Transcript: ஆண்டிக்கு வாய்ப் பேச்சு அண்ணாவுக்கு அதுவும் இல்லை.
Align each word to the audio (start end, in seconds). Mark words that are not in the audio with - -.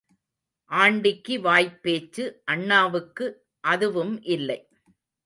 ஆண்டிக்கு 0.71 1.41
வாய்ப் 1.41 1.77
பேச்சு 1.81 2.23
அண்ணாவுக்கு 2.45 3.27
அதுவும் 3.63 4.21
இல்லை. 4.29 4.59